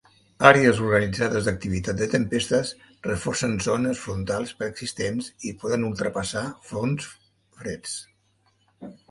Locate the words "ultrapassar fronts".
5.93-7.13